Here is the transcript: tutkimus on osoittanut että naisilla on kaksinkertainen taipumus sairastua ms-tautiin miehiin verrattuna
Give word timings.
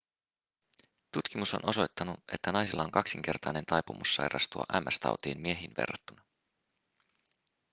tutkimus 1.11 1.53
on 1.53 1.59
osoittanut 1.63 2.19
että 2.31 2.51
naisilla 2.51 2.83
on 2.83 2.91
kaksinkertainen 2.91 3.65
taipumus 3.65 4.15
sairastua 4.15 4.65
ms-tautiin 4.85 5.41
miehiin 5.41 5.73
verrattuna 5.77 6.21